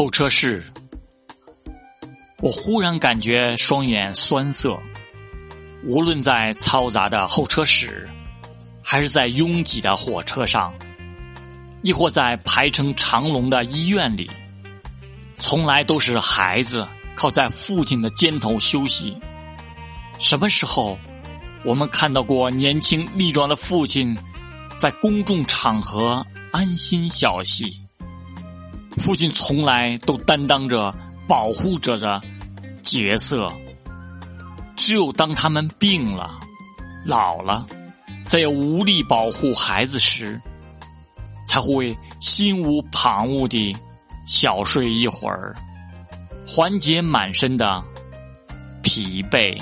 [0.00, 0.64] 候车室，
[2.40, 4.80] 我忽然感觉双眼酸涩。
[5.84, 8.08] 无论在嘈杂的候车室，
[8.82, 10.72] 还是在拥挤的火车上，
[11.82, 14.30] 亦或在排成长龙的医院里，
[15.36, 19.14] 从来都是孩子靠在父亲的肩头休息。
[20.18, 20.98] 什么时候，
[21.62, 24.16] 我们看到过年轻力壮的父亲
[24.78, 27.70] 在公众场合安心小息？
[29.00, 30.94] 父亲从来都担当着
[31.26, 32.20] 保护者的
[32.82, 33.50] 角色。
[34.76, 36.38] 只有当他们病了、
[37.04, 37.66] 老了，
[38.26, 40.40] 再也无力保护孩子时，
[41.46, 43.76] 才会心无旁骛地
[44.26, 45.54] 小睡一会儿，
[46.46, 47.82] 缓解满身的
[48.82, 49.60] 疲惫。